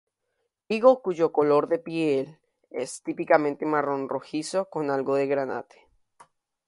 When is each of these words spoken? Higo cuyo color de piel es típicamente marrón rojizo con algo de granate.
Higo 0.67 1.03
cuyo 1.03 1.31
color 1.31 1.67
de 1.67 1.77
piel 1.77 2.39
es 2.71 3.03
típicamente 3.03 3.67
marrón 3.67 4.09
rojizo 4.09 4.65
con 4.67 4.89
algo 4.89 5.13
de 5.15 5.27
granate. 5.27 5.87